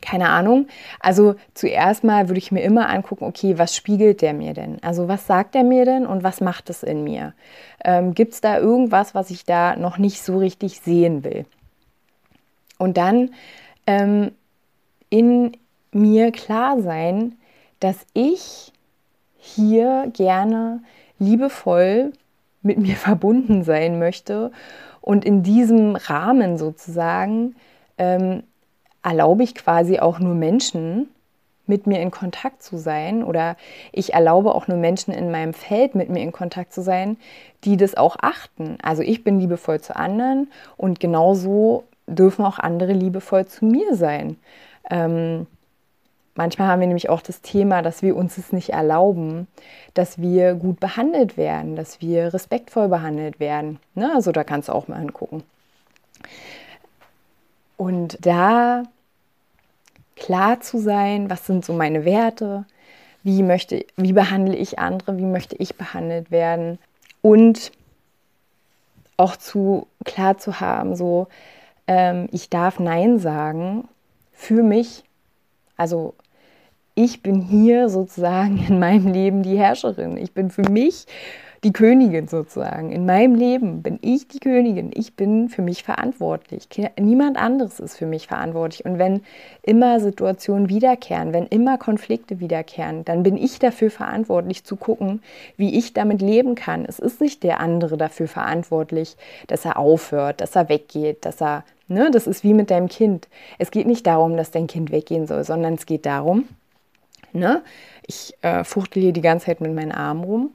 keine 0.00 0.28
Ahnung. 0.28 0.68
Also 1.00 1.34
zuerst 1.54 2.04
mal 2.04 2.28
würde 2.28 2.38
ich 2.38 2.52
mir 2.52 2.62
immer 2.62 2.88
angucken, 2.88 3.24
okay, 3.24 3.58
was 3.58 3.74
spiegelt 3.74 4.22
der 4.22 4.32
mir 4.32 4.54
denn? 4.54 4.82
Also 4.82 5.08
was 5.08 5.26
sagt 5.26 5.54
er 5.54 5.64
mir 5.64 5.84
denn 5.84 6.06
und 6.06 6.22
was 6.22 6.40
macht 6.40 6.70
es 6.70 6.82
in 6.82 7.04
mir? 7.04 7.34
Ähm, 7.84 8.14
Gibt 8.14 8.34
es 8.34 8.40
da 8.40 8.58
irgendwas, 8.58 9.14
was 9.14 9.30
ich 9.30 9.44
da 9.44 9.76
noch 9.76 9.98
nicht 9.98 10.22
so 10.22 10.38
richtig 10.38 10.80
sehen 10.80 11.24
will? 11.24 11.46
Und 12.78 12.96
dann 12.96 13.30
ähm, 13.86 14.32
in 15.10 15.56
mir 15.92 16.30
klar 16.32 16.80
sein, 16.80 17.36
dass 17.80 17.96
ich 18.12 18.72
hier 19.36 20.10
gerne 20.12 20.80
liebevoll 21.18 22.12
mit 22.68 22.78
mir 22.78 22.96
verbunden 23.08 23.64
sein 23.64 23.98
möchte 23.98 24.52
und 25.00 25.24
in 25.24 25.42
diesem 25.42 25.96
Rahmen 25.96 26.56
sozusagen 26.56 27.56
ähm, 27.98 28.44
erlaube 29.02 29.42
ich 29.42 29.56
quasi 29.56 29.98
auch 29.98 30.20
nur 30.20 30.34
Menschen, 30.34 31.08
mit 31.68 31.86
mir 31.86 32.00
in 32.00 32.10
Kontakt 32.10 32.62
zu 32.62 32.78
sein 32.78 33.22
oder 33.22 33.56
ich 33.92 34.14
erlaube 34.14 34.54
auch 34.54 34.68
nur 34.68 34.78
Menschen 34.78 35.12
in 35.12 35.30
meinem 35.30 35.52
Feld 35.52 35.94
mit 35.94 36.08
mir 36.08 36.22
in 36.22 36.32
Kontakt 36.32 36.72
zu 36.72 36.82
sein, 36.82 37.18
die 37.64 37.76
das 37.76 37.94
auch 37.94 38.16
achten. 38.20 38.78
Also 38.82 39.02
ich 39.02 39.22
bin 39.22 39.38
liebevoll 39.38 39.80
zu 39.80 39.94
anderen 39.94 40.50
und 40.76 40.98
genauso 40.98 41.84
dürfen 42.06 42.44
auch 42.44 42.58
andere 42.58 42.92
liebevoll 42.92 43.46
zu 43.46 43.66
mir 43.66 43.94
sein. 43.94 44.38
Ähm, 44.90 45.46
manchmal 46.38 46.68
haben 46.68 46.80
wir 46.80 46.86
nämlich 46.86 47.10
auch 47.10 47.20
das 47.20 47.42
Thema, 47.42 47.82
dass 47.82 48.00
wir 48.00 48.16
uns 48.16 48.38
es 48.38 48.52
nicht 48.52 48.70
erlauben, 48.70 49.48
dass 49.92 50.18
wir 50.18 50.54
gut 50.54 50.80
behandelt 50.80 51.36
werden, 51.36 51.76
dass 51.76 52.00
wir 52.00 52.32
respektvoll 52.32 52.88
behandelt 52.88 53.40
werden. 53.40 53.80
Ne? 53.94 54.10
Also 54.14 54.32
da 54.32 54.44
kannst 54.44 54.68
du 54.68 54.72
auch 54.72 54.88
mal 54.88 55.00
hingucken. 55.00 55.42
Und 57.76 58.24
da 58.24 58.84
klar 60.16 60.60
zu 60.60 60.78
sein, 60.78 61.28
was 61.28 61.44
sind 61.44 61.64
so 61.64 61.72
meine 61.72 62.04
Werte, 62.04 62.64
wie 63.24 63.42
möchte, 63.42 63.84
wie 63.96 64.12
behandle 64.12 64.56
ich 64.56 64.78
andere, 64.78 65.18
wie 65.18 65.26
möchte 65.26 65.56
ich 65.56 65.76
behandelt 65.76 66.30
werden 66.30 66.78
und 67.20 67.72
auch 69.16 69.36
zu 69.36 69.88
klar 70.04 70.38
zu 70.38 70.60
haben, 70.60 70.94
so 70.94 71.26
ähm, 71.88 72.28
ich 72.30 72.48
darf 72.48 72.78
Nein 72.78 73.18
sagen 73.18 73.88
für 74.32 74.62
mich. 74.62 75.02
Also 75.76 76.14
ich 76.98 77.22
bin 77.22 77.40
hier 77.40 77.88
sozusagen 77.88 78.58
in 78.68 78.80
meinem 78.80 79.06
Leben 79.12 79.44
die 79.44 79.56
Herrscherin. 79.56 80.16
Ich 80.16 80.32
bin 80.32 80.50
für 80.50 80.68
mich 80.68 81.06
die 81.62 81.72
Königin 81.72 82.26
sozusagen. 82.26 82.90
In 82.90 83.06
meinem 83.06 83.36
Leben 83.36 83.82
bin 83.82 84.00
ich 84.02 84.26
die 84.26 84.40
Königin. 84.40 84.90
Ich 84.92 85.14
bin 85.14 85.48
für 85.48 85.62
mich 85.62 85.84
verantwortlich. 85.84 86.68
Niemand 86.98 87.36
anderes 87.36 87.78
ist 87.78 87.96
für 87.96 88.06
mich 88.06 88.26
verantwortlich. 88.26 88.84
Und 88.84 88.98
wenn 88.98 89.22
immer 89.62 90.00
Situationen 90.00 90.68
wiederkehren, 90.68 91.32
wenn 91.32 91.46
immer 91.46 91.78
Konflikte 91.78 92.40
wiederkehren, 92.40 93.04
dann 93.04 93.22
bin 93.22 93.36
ich 93.36 93.60
dafür 93.60 93.92
verantwortlich 93.92 94.64
zu 94.64 94.74
gucken, 94.74 95.22
wie 95.56 95.78
ich 95.78 95.94
damit 95.94 96.20
leben 96.20 96.56
kann. 96.56 96.84
Es 96.84 96.98
ist 96.98 97.20
nicht 97.20 97.44
der 97.44 97.60
andere 97.60 97.96
dafür 97.96 98.26
verantwortlich, 98.26 99.16
dass 99.46 99.64
er 99.64 99.78
aufhört, 99.78 100.40
dass 100.40 100.56
er 100.56 100.68
weggeht, 100.68 101.24
dass 101.24 101.40
er, 101.40 101.62
ne, 101.86 102.10
das 102.10 102.26
ist 102.26 102.42
wie 102.42 102.54
mit 102.54 102.72
deinem 102.72 102.88
Kind. 102.88 103.28
Es 103.58 103.70
geht 103.70 103.86
nicht 103.86 104.04
darum, 104.04 104.36
dass 104.36 104.50
dein 104.50 104.66
Kind 104.66 104.90
weggehen 104.90 105.28
soll, 105.28 105.44
sondern 105.44 105.74
es 105.74 105.86
geht 105.86 106.04
darum, 106.04 106.48
ne, 107.32 107.62
ich 108.06 108.34
äh, 108.42 108.64
fuchtel 108.64 109.02
hier 109.02 109.12
die 109.12 109.20
ganze 109.20 109.46
Zeit 109.46 109.60
mit 109.60 109.74
meinen 109.74 109.92
Armen 109.92 110.24
rum 110.24 110.50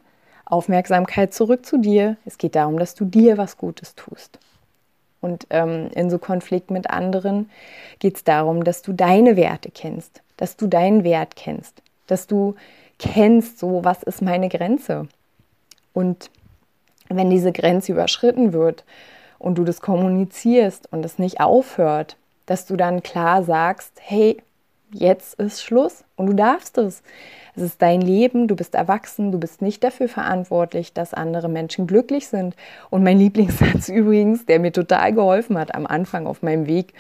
Aufmerksamkeit 0.46 1.34
zurück 1.34 1.66
zu 1.66 1.78
dir. 1.78 2.18
Es 2.26 2.38
geht 2.38 2.56
darum, 2.56 2.78
dass 2.78 2.96
du 2.96 3.06
dir 3.06 3.38
was 3.38 3.58
Gutes 3.58 3.96
tust. 3.96 4.40
Und 5.22 5.48
ähm, 5.50 5.90
in 5.96 6.10
so 6.10 6.20
Konflikt 6.20 6.70
mit 6.70 6.90
anderen 6.90 7.50
geht 8.00 8.18
es 8.18 8.24
darum, 8.24 8.64
dass 8.64 8.82
du 8.82 8.92
deine 8.92 9.38
Werte 9.38 9.72
kennst, 9.72 10.22
dass 10.38 10.58
du 10.58 10.68
deinen 10.68 11.04
Wert 11.04 11.36
kennst, 11.36 11.82
dass 12.08 12.28
du 12.28 12.56
kennst, 13.00 13.58
so 13.58 13.84
was 13.84 14.04
ist 14.04 14.22
meine 14.22 14.50
Grenze. 14.50 15.08
Und 15.94 16.30
wenn 17.08 17.30
diese 17.30 17.54
Grenze 17.54 17.94
überschritten 17.94 18.52
wird 18.52 18.84
und 19.40 19.58
du 19.58 19.64
das 19.64 19.80
kommunizierst 19.80 20.92
und 20.92 21.06
es 21.06 21.20
nicht 21.20 21.40
aufhört, 21.40 22.18
dass 22.46 22.66
du 22.66 22.76
dann 22.76 23.02
klar 23.02 23.44
sagst, 23.44 23.94
hey, 24.02 24.42
jetzt 24.94 25.36
ist 25.36 25.62
Schluss 25.62 26.04
und 26.16 26.28
du 26.28 26.34
darfst 26.34 26.78
es. 26.78 27.04
Es 27.56 27.62
ist 27.62 27.82
dein 27.82 28.02
Leben, 28.02 28.48
du 28.48 28.56
bist 28.56 28.74
erwachsen, 28.74 29.32
du 29.32 29.40
bist 29.40 29.62
nicht 29.62 29.84
dafür 29.84 30.08
verantwortlich, 30.08 30.94
dass 30.94 31.14
andere 31.14 31.50
Menschen 31.50 31.86
glücklich 31.86 32.28
sind. 32.28 32.56
Und 32.90 33.04
mein 33.04 33.18
Lieblingssatz 33.20 33.90
übrigens, 33.90 34.46
der 34.46 34.60
mir 34.60 34.72
total 34.72 35.14
geholfen 35.14 35.58
hat 35.58 35.76
am 35.76 35.86
Anfang 35.86 36.26
auf 36.26 36.42
meinem 36.42 36.66
Weg, 36.66 36.94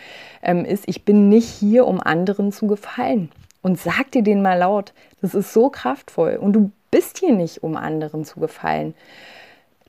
ähm, 0.43 0.65
ist, 0.65 0.83
ich 0.87 1.05
bin 1.05 1.29
nicht 1.29 1.47
hier, 1.47 1.87
um 1.87 1.99
anderen 1.99 2.51
zu 2.51 2.67
gefallen. 2.67 3.31
Und 3.61 3.79
sag 3.79 4.11
dir 4.11 4.23
den 4.23 4.41
mal 4.41 4.59
laut, 4.59 4.93
das 5.21 5.33
ist 5.33 5.53
so 5.53 5.69
kraftvoll. 5.69 6.35
Und 6.35 6.53
du 6.53 6.71
bist 6.91 7.17
hier 7.19 7.33
nicht, 7.33 7.63
um 7.63 7.75
anderen 7.75 8.25
zu 8.25 8.39
gefallen. 8.39 8.93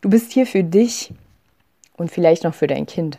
Du 0.01 0.09
bist 0.09 0.33
hier 0.33 0.47
für 0.47 0.65
dich 0.65 1.13
und 1.97 2.11
vielleicht 2.11 2.45
noch 2.45 2.55
für 2.55 2.67
dein 2.67 2.87
Kind. 2.87 3.19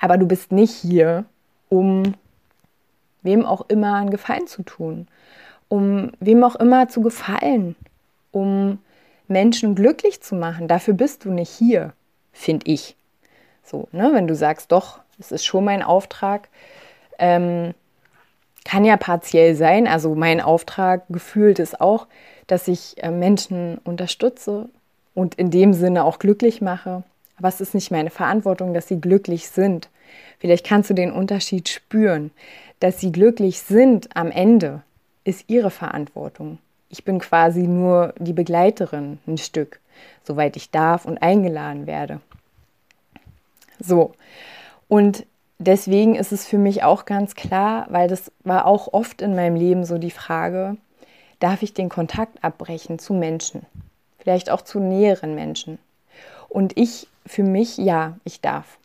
Aber 0.00 0.18
du 0.18 0.26
bist 0.26 0.52
nicht 0.52 0.74
hier, 0.74 1.24
um 1.68 2.14
wem 3.26 3.44
auch 3.44 3.66
immer 3.68 3.94
einen 3.94 4.10
Gefallen 4.10 4.46
zu 4.46 4.62
tun 4.62 5.08
um 5.68 6.12
wem 6.20 6.44
auch 6.44 6.56
immer 6.56 6.88
zu 6.88 7.00
gefallen, 7.00 7.76
um 8.30 8.78
Menschen 9.28 9.74
glücklich 9.74 10.22
zu 10.22 10.34
machen. 10.34 10.68
Dafür 10.68 10.94
bist 10.94 11.24
du 11.24 11.30
nicht 11.30 11.50
hier, 11.50 11.92
finde 12.32 12.70
ich. 12.70 12.96
So, 13.64 13.88
ne? 13.92 14.10
wenn 14.12 14.28
du 14.28 14.34
sagst, 14.34 14.70
doch, 14.70 15.00
es 15.18 15.32
ist 15.32 15.44
schon 15.44 15.64
mein 15.64 15.82
Auftrag, 15.82 16.48
ähm, 17.18 17.74
kann 18.64 18.84
ja 18.84 18.96
partiell 18.96 19.54
sein. 19.54 19.86
Also 19.88 20.14
mein 20.14 20.40
Auftrag 20.40 21.04
gefühlt 21.08 21.58
ist 21.58 21.80
auch, 21.80 22.06
dass 22.46 22.68
ich 22.68 23.02
äh, 23.02 23.10
Menschen 23.10 23.78
unterstütze 23.78 24.68
und 25.14 25.34
in 25.34 25.50
dem 25.50 25.72
Sinne 25.72 26.04
auch 26.04 26.18
glücklich 26.18 26.60
mache. 26.60 27.02
Aber 27.38 27.48
es 27.48 27.60
ist 27.60 27.74
nicht 27.74 27.90
meine 27.90 28.10
Verantwortung, 28.10 28.72
dass 28.72 28.88
sie 28.88 29.00
glücklich 29.00 29.48
sind. 29.48 29.88
Vielleicht 30.38 30.66
kannst 30.66 30.90
du 30.90 30.94
den 30.94 31.12
Unterschied 31.12 31.68
spüren, 31.68 32.30
dass 32.80 33.00
sie 33.00 33.12
glücklich 33.12 33.60
sind 33.60 34.14
am 34.16 34.30
Ende, 34.30 34.82
ist 35.24 35.44
ihre 35.48 35.70
Verantwortung. 35.70 36.58
Ich 36.88 37.04
bin 37.04 37.18
quasi 37.18 37.66
nur 37.66 38.14
die 38.18 38.32
Begleiterin 38.32 39.18
ein 39.26 39.38
Stück, 39.38 39.80
soweit 40.22 40.56
ich 40.56 40.70
darf 40.70 41.04
und 41.04 41.18
eingeladen 41.18 41.86
werde. 41.86 42.20
So, 43.78 44.14
und 44.88 45.26
deswegen 45.58 46.14
ist 46.14 46.32
es 46.32 46.46
für 46.46 46.58
mich 46.58 46.82
auch 46.82 47.04
ganz 47.04 47.34
klar, 47.34 47.86
weil 47.90 48.08
das 48.08 48.30
war 48.44 48.66
auch 48.66 48.92
oft 48.92 49.22
in 49.22 49.34
meinem 49.34 49.56
Leben 49.56 49.84
so 49.84 49.98
die 49.98 50.10
Frage, 50.10 50.76
darf 51.40 51.62
ich 51.62 51.74
den 51.74 51.88
Kontakt 51.88 52.42
abbrechen 52.42 52.98
zu 52.98 53.12
Menschen, 53.12 53.66
vielleicht 54.18 54.50
auch 54.50 54.62
zu 54.62 54.80
näheren 54.80 55.34
Menschen. 55.34 55.78
Und 56.48 56.76
ich 56.76 57.08
für 57.26 57.42
mich, 57.42 57.76
ja, 57.76 58.16
ich 58.24 58.40
darf. 58.40 58.78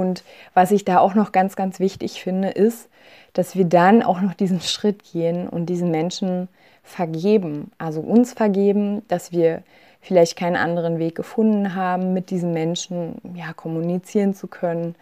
Und 0.00 0.24
was 0.54 0.70
ich 0.70 0.84
da 0.84 0.98
auch 0.98 1.14
noch 1.14 1.32
ganz, 1.32 1.56
ganz 1.56 1.78
wichtig 1.78 2.22
finde, 2.22 2.48
ist, 2.48 2.88
dass 3.34 3.54
wir 3.54 3.66
dann 3.66 4.02
auch 4.02 4.20
noch 4.20 4.34
diesen 4.34 4.60
Schritt 4.60 5.04
gehen 5.12 5.48
und 5.48 5.66
diesen 5.66 5.90
Menschen 5.90 6.48
vergeben, 6.82 7.70
also 7.78 8.00
uns 8.00 8.32
vergeben, 8.32 9.02
dass 9.08 9.30
wir 9.30 9.62
vielleicht 10.00 10.36
keinen 10.36 10.56
anderen 10.56 10.98
Weg 10.98 11.14
gefunden 11.14 11.74
haben, 11.74 12.14
mit 12.14 12.30
diesen 12.30 12.52
Menschen 12.52 13.20
ja, 13.34 13.52
kommunizieren 13.52 14.34
zu 14.34 14.46
können, 14.46 14.94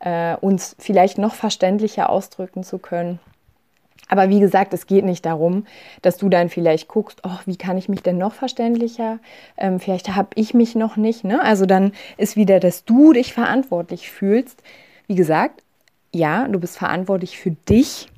äh, 0.00 0.34
uns 0.36 0.74
vielleicht 0.78 1.18
noch 1.18 1.34
verständlicher 1.34 2.10
ausdrücken 2.10 2.64
zu 2.64 2.78
können. 2.78 3.20
Aber 4.10 4.28
wie 4.28 4.40
gesagt, 4.40 4.74
es 4.74 4.88
geht 4.88 5.04
nicht 5.04 5.24
darum, 5.24 5.64
dass 6.02 6.16
du 6.16 6.28
dann 6.28 6.48
vielleicht 6.48 6.88
guckst, 6.88 7.20
oh, 7.22 7.38
wie 7.46 7.56
kann 7.56 7.78
ich 7.78 7.88
mich 7.88 8.02
denn 8.02 8.18
noch 8.18 8.34
verständlicher? 8.34 9.20
Ähm, 9.56 9.78
vielleicht 9.78 10.16
habe 10.16 10.30
ich 10.34 10.52
mich 10.52 10.74
noch 10.74 10.96
nicht. 10.96 11.22
Ne? 11.22 11.40
Also 11.40 11.64
dann 11.64 11.92
ist 12.16 12.34
wieder, 12.34 12.58
dass 12.58 12.84
du 12.84 13.12
dich 13.12 13.32
verantwortlich 13.32 14.10
fühlst. 14.10 14.64
Wie 15.06 15.14
gesagt, 15.14 15.62
ja, 16.12 16.48
du 16.48 16.58
bist 16.58 16.76
verantwortlich 16.76 17.38
für 17.38 17.52
dich, 17.52 18.08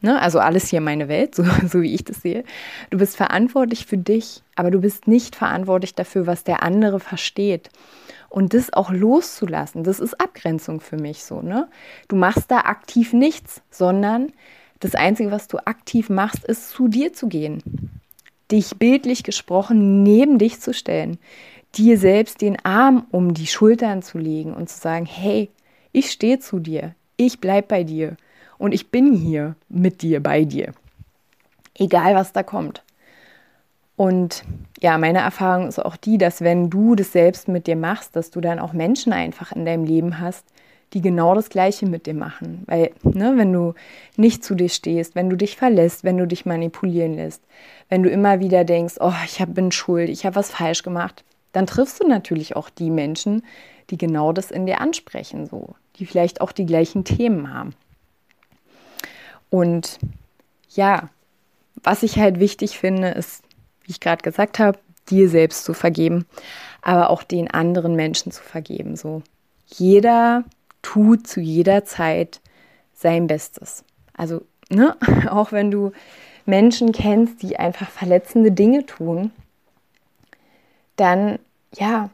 ne? 0.00 0.22
also 0.22 0.38
alles 0.38 0.68
hier 0.68 0.80
meine 0.80 1.08
Welt, 1.08 1.34
so, 1.34 1.42
so 1.66 1.82
wie 1.82 1.94
ich 1.94 2.04
das 2.04 2.22
sehe. 2.22 2.44
Du 2.90 2.98
bist 2.98 3.16
verantwortlich 3.16 3.86
für 3.86 3.98
dich, 3.98 4.44
aber 4.54 4.70
du 4.70 4.80
bist 4.80 5.08
nicht 5.08 5.34
verantwortlich 5.34 5.96
dafür, 5.96 6.28
was 6.28 6.44
der 6.44 6.62
andere 6.62 7.00
versteht. 7.00 7.70
Und 8.28 8.54
das 8.54 8.72
auch 8.72 8.92
loszulassen, 8.92 9.82
das 9.82 9.98
ist 9.98 10.20
Abgrenzung 10.20 10.78
für 10.78 10.96
mich 10.96 11.24
so. 11.24 11.42
Ne? 11.42 11.66
Du 12.06 12.14
machst 12.14 12.52
da 12.52 12.58
aktiv 12.58 13.12
nichts, 13.12 13.62
sondern 13.72 14.30
das 14.80 14.94
Einzige, 14.94 15.30
was 15.30 15.46
du 15.46 15.58
aktiv 15.58 16.08
machst, 16.10 16.44
ist 16.44 16.70
zu 16.70 16.88
dir 16.88 17.12
zu 17.12 17.28
gehen. 17.28 17.62
Dich 18.50 18.76
bildlich 18.76 19.22
gesprochen 19.22 20.02
neben 20.02 20.38
dich 20.38 20.60
zu 20.60 20.74
stellen. 20.74 21.18
Dir 21.74 21.98
selbst 21.98 22.40
den 22.40 22.62
Arm 22.64 23.06
um 23.10 23.32
die 23.32 23.46
Schultern 23.46 24.02
zu 24.02 24.18
legen 24.18 24.54
und 24.54 24.68
zu 24.68 24.78
sagen, 24.78 25.06
hey, 25.06 25.50
ich 25.92 26.10
stehe 26.10 26.40
zu 26.40 26.58
dir, 26.58 26.94
ich 27.16 27.40
bleibe 27.40 27.68
bei 27.68 27.84
dir 27.84 28.16
und 28.58 28.72
ich 28.72 28.90
bin 28.90 29.12
hier 29.12 29.54
mit 29.68 30.02
dir, 30.02 30.20
bei 30.20 30.44
dir. 30.44 30.72
Egal, 31.74 32.14
was 32.14 32.32
da 32.32 32.42
kommt. 32.42 32.82
Und 33.96 34.44
ja, 34.80 34.96
meine 34.96 35.18
Erfahrung 35.18 35.68
ist 35.68 35.78
auch 35.78 35.96
die, 35.96 36.16
dass 36.16 36.40
wenn 36.40 36.70
du 36.70 36.94
das 36.94 37.12
selbst 37.12 37.48
mit 37.48 37.66
dir 37.66 37.76
machst, 37.76 38.16
dass 38.16 38.30
du 38.30 38.40
dann 38.40 38.58
auch 38.58 38.72
Menschen 38.72 39.12
einfach 39.12 39.52
in 39.52 39.66
deinem 39.66 39.84
Leben 39.84 40.18
hast, 40.18 40.46
die 40.92 41.00
genau 41.00 41.34
das 41.34 41.50
Gleiche 41.50 41.86
mit 41.86 42.06
dir 42.06 42.14
machen. 42.14 42.64
Weil, 42.66 42.90
ne, 43.02 43.34
wenn 43.36 43.52
du 43.52 43.74
nicht 44.16 44.44
zu 44.44 44.54
dir 44.54 44.68
stehst, 44.68 45.14
wenn 45.14 45.30
du 45.30 45.36
dich 45.36 45.56
verlässt, 45.56 46.04
wenn 46.04 46.18
du 46.18 46.26
dich 46.26 46.46
manipulieren 46.46 47.14
lässt, 47.14 47.42
wenn 47.88 48.02
du 48.02 48.10
immer 48.10 48.40
wieder 48.40 48.64
denkst, 48.64 48.96
oh, 49.00 49.12
ich 49.24 49.40
hab, 49.40 49.54
bin 49.54 49.72
schuld, 49.72 50.08
ich 50.08 50.26
habe 50.26 50.36
was 50.36 50.50
falsch 50.50 50.82
gemacht, 50.82 51.24
dann 51.52 51.66
triffst 51.66 52.02
du 52.02 52.08
natürlich 52.08 52.56
auch 52.56 52.70
die 52.70 52.90
Menschen, 52.90 53.42
die 53.90 53.98
genau 53.98 54.32
das 54.32 54.50
in 54.50 54.66
dir 54.66 54.80
ansprechen, 54.80 55.46
so, 55.46 55.74
die 55.96 56.06
vielleicht 56.06 56.40
auch 56.40 56.52
die 56.52 56.66
gleichen 56.66 57.04
Themen 57.04 57.52
haben. 57.52 57.74
Und 59.48 59.98
ja, 60.70 61.08
was 61.82 62.02
ich 62.02 62.18
halt 62.18 62.38
wichtig 62.38 62.78
finde, 62.78 63.08
ist 63.08 63.42
wie 63.90 63.92
ich 63.92 64.00
gerade 64.00 64.22
gesagt 64.22 64.60
habe, 64.60 64.78
dir 65.08 65.28
selbst 65.28 65.64
zu 65.64 65.74
vergeben, 65.74 66.24
aber 66.80 67.10
auch 67.10 67.24
den 67.24 67.50
anderen 67.50 67.96
Menschen 67.96 68.30
zu 68.30 68.40
vergeben. 68.40 68.94
So, 68.94 69.22
jeder 69.66 70.44
tut 70.82 71.26
zu 71.26 71.40
jeder 71.40 71.84
Zeit 71.84 72.40
sein 72.94 73.26
Bestes. 73.26 73.84
Also, 74.16 74.42
ne, 74.68 74.96
auch 75.30 75.52
wenn 75.52 75.70
du 75.70 75.92
Menschen 76.46 76.92
kennst, 76.92 77.42
die 77.42 77.58
einfach 77.58 77.88
verletzende 77.88 78.52
Dinge 78.52 78.86
tun, 78.86 79.32
dann 80.96 81.38
ja, 81.74 82.10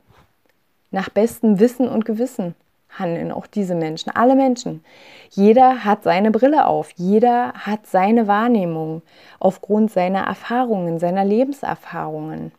nach 0.91 1.09
bestem 1.09 1.59
Wissen 1.59 1.89
und 1.89 2.05
Gewissen 2.05 2.55
handeln 2.99 3.33
auch 3.33 3.47
diese 3.47 3.75
Menschen, 3.75 4.11
alle 4.15 4.35
Menschen. 4.35 4.85
Jeder 5.31 5.85
hat 5.85 6.03
seine 6.03 6.31
Brille 6.31 6.67
auf, 6.67 6.91
jeder 6.97 7.53
hat 7.53 7.87
seine 7.87 8.27
Wahrnehmung 8.27 9.03
aufgrund 9.39 9.91
seiner 9.91 10.21
Erfahrungen, 10.21 10.99
seiner 10.99 11.25
Lebenserfahrungen. 11.25 12.53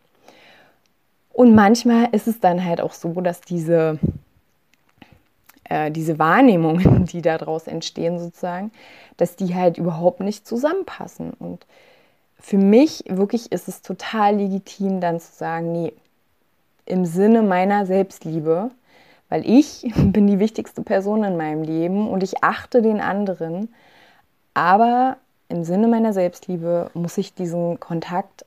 Und 1.32 1.54
manchmal 1.54 2.08
ist 2.12 2.28
es 2.28 2.40
dann 2.40 2.64
halt 2.64 2.80
auch 2.80 2.92
so, 2.92 3.20
dass 3.20 3.40
diese, 3.40 3.98
äh, 5.68 5.90
diese 5.90 6.18
Wahrnehmungen, 6.18 7.04
die 7.12 7.22
daraus 7.22 7.66
entstehen 7.66 8.18
sozusagen, 8.18 8.70
dass 9.16 9.36
die 9.36 9.54
halt 9.54 9.78
überhaupt 9.78 10.20
nicht 10.20 10.46
zusammenpassen. 10.46 11.32
Und 11.32 11.66
für 12.38 12.58
mich 12.58 13.04
wirklich 13.08 13.52
ist 13.52 13.68
es 13.68 13.82
total 13.82 14.36
legitim, 14.36 15.00
dann 15.00 15.20
zu 15.20 15.32
sagen, 15.32 15.72
nee, 15.72 15.92
im 16.86 17.04
Sinne 17.04 17.42
meiner 17.42 17.84
Selbstliebe 17.86 18.70
weil 19.28 19.48
ich 19.48 19.90
bin 19.96 20.26
die 20.26 20.38
wichtigste 20.38 20.82
Person 20.82 21.24
in 21.24 21.36
meinem 21.36 21.62
Leben 21.62 22.08
und 22.08 22.22
ich 22.22 22.42
achte 22.42 22.82
den 22.82 23.00
anderen. 23.00 23.74
Aber 24.54 25.16
im 25.48 25.64
Sinne 25.64 25.88
meiner 25.88 26.12
Selbstliebe 26.12 26.90
muss 26.94 27.18
ich 27.18 27.34
diesen 27.34 27.80
Kontakt 27.80 28.44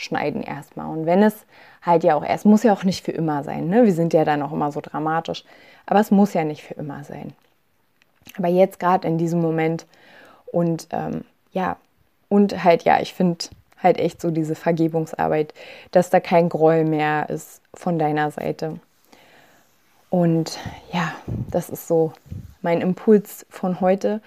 abschneiden 0.00 0.42
erstmal. 0.42 0.86
Und 0.86 1.04
wenn 1.04 1.22
es 1.22 1.34
halt 1.82 2.04
ja 2.04 2.14
auch 2.14 2.24
erst, 2.24 2.46
muss 2.46 2.62
ja 2.62 2.72
auch 2.72 2.84
nicht 2.84 3.04
für 3.04 3.12
immer 3.12 3.44
sein. 3.44 3.68
Ne? 3.68 3.84
Wir 3.84 3.92
sind 3.92 4.14
ja 4.14 4.24
dann 4.24 4.42
auch 4.42 4.52
immer 4.52 4.72
so 4.72 4.80
dramatisch. 4.80 5.44
Aber 5.84 6.00
es 6.00 6.10
muss 6.10 6.32
ja 6.32 6.42
nicht 6.42 6.62
für 6.62 6.74
immer 6.74 7.04
sein. 7.04 7.34
Aber 8.38 8.48
jetzt 8.48 8.80
gerade 8.80 9.06
in 9.06 9.18
diesem 9.18 9.42
Moment 9.42 9.86
und 10.46 10.88
ähm, 10.90 11.24
ja, 11.52 11.76
und 12.28 12.64
halt 12.64 12.84
ja, 12.84 13.00
ich 13.00 13.12
finde 13.12 13.44
halt 13.82 13.98
echt 13.98 14.20
so 14.20 14.30
diese 14.30 14.54
Vergebungsarbeit, 14.54 15.52
dass 15.90 16.10
da 16.10 16.20
kein 16.20 16.48
Groll 16.48 16.84
mehr 16.84 17.28
ist 17.28 17.60
von 17.74 17.98
deiner 17.98 18.30
Seite. 18.30 18.78
Und 20.08 20.58
ja, 20.92 21.12
das 21.50 21.68
ist 21.68 21.88
so 21.88 22.12
mein 22.62 22.80
Impuls 22.80 23.46
von 23.50 23.80
heute. 23.80 24.20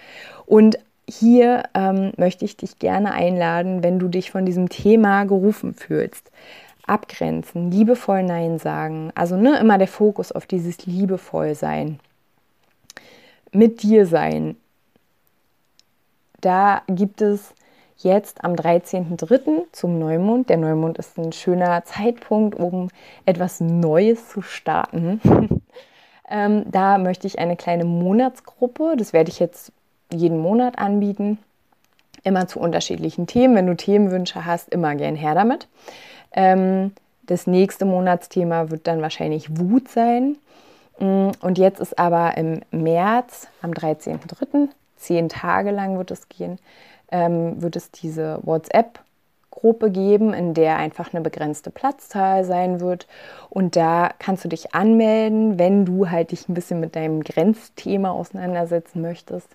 Und 0.46 0.78
hier 1.08 1.64
ähm, 1.74 2.12
möchte 2.16 2.44
ich 2.44 2.56
dich 2.56 2.78
gerne 2.78 3.12
einladen, 3.12 3.82
wenn 3.82 3.98
du 3.98 4.08
dich 4.08 4.30
von 4.30 4.46
diesem 4.46 4.68
Thema 4.68 5.24
gerufen 5.24 5.74
fühlst. 5.74 6.30
Abgrenzen, 6.86 7.70
liebevoll 7.70 8.22
Nein 8.22 8.58
sagen. 8.58 9.10
Also 9.14 9.36
ne, 9.36 9.58
immer 9.58 9.78
der 9.78 9.88
Fokus 9.88 10.32
auf 10.32 10.46
dieses 10.46 10.86
liebevoll 10.86 11.54
sein. 11.54 11.98
Mit 13.52 13.82
dir 13.82 14.06
sein. 14.06 14.56
Da 16.40 16.82
gibt 16.88 17.22
es 17.22 17.54
jetzt 17.96 18.44
am 18.44 18.52
13.03. 18.52 19.72
zum 19.72 19.98
Neumond. 19.98 20.50
Der 20.50 20.56
Neumond 20.56 20.98
ist 20.98 21.18
ein 21.18 21.32
schöner 21.32 21.84
Zeitpunkt, 21.84 22.58
um 22.58 22.88
etwas 23.24 23.60
Neues 23.60 24.28
zu 24.28 24.42
starten. 24.42 25.20
ähm, 26.28 26.64
da 26.70 26.98
möchte 26.98 27.26
ich 27.26 27.38
eine 27.38 27.56
kleine 27.56 27.84
Monatsgruppe, 27.84 28.94
das 28.98 29.12
werde 29.12 29.30
ich 29.30 29.38
jetzt 29.38 29.72
jeden 30.14 30.38
Monat 30.38 30.78
anbieten, 30.78 31.38
immer 32.22 32.46
zu 32.48 32.58
unterschiedlichen 32.58 33.26
Themen. 33.26 33.54
Wenn 33.54 33.66
du 33.66 33.76
Themenwünsche 33.76 34.44
hast, 34.44 34.70
immer 34.70 34.94
gern 34.94 35.16
her 35.16 35.34
damit. 35.34 35.68
Ähm, 36.32 36.92
das 37.26 37.46
nächste 37.46 37.84
Monatsthema 37.84 38.70
wird 38.70 38.86
dann 38.86 39.00
wahrscheinlich 39.00 39.58
Wut 39.58 39.88
sein. 39.88 40.36
Mm, 40.98 41.30
und 41.40 41.58
jetzt 41.58 41.80
ist 41.80 41.98
aber 41.98 42.36
im 42.36 42.60
März, 42.70 43.48
am 43.62 43.70
13.03., 43.70 44.68
zehn 44.96 45.28
Tage 45.28 45.70
lang 45.70 45.98
wird 45.98 46.10
es 46.10 46.28
gehen, 46.28 46.58
ähm, 47.10 47.60
wird 47.60 47.76
es 47.76 47.90
diese 47.90 48.40
WhatsApp-Gruppe 48.42 49.90
geben, 49.90 50.32
in 50.32 50.54
der 50.54 50.76
einfach 50.78 51.12
eine 51.12 51.22
begrenzte 51.22 51.70
Platzzahl 51.70 52.44
sein 52.44 52.80
wird. 52.80 53.06
Und 53.50 53.76
da 53.76 54.10
kannst 54.18 54.44
du 54.44 54.48
dich 54.48 54.74
anmelden, 54.74 55.58
wenn 55.58 55.84
du 55.84 56.10
halt 56.10 56.32
dich 56.32 56.48
ein 56.48 56.54
bisschen 56.54 56.80
mit 56.80 56.96
deinem 56.96 57.22
Grenzthema 57.22 58.10
auseinandersetzen 58.10 59.02
möchtest. 59.02 59.48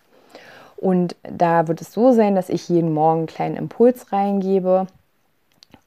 Und 0.80 1.18
da 1.24 1.68
wird 1.68 1.82
es 1.82 1.92
so 1.92 2.13
sein, 2.13 2.36
dass 2.36 2.48
ich 2.48 2.70
jeden 2.70 2.94
Morgen 2.94 3.20
einen 3.20 3.28
kleinen 3.28 3.58
Impuls 3.58 4.13
reingebe 4.13 4.88